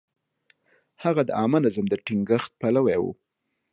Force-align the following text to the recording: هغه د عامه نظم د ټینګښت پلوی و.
هغه 1.03 1.21
د 1.25 1.29
عامه 1.39 1.59
نظم 1.65 1.85
د 1.89 1.93
ټینګښت 2.05 2.51
پلوی 2.61 2.97
و. 3.01 3.05